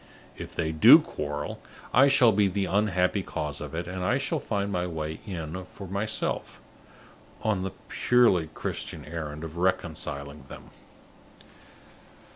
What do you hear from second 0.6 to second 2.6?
do quarrel, I shall be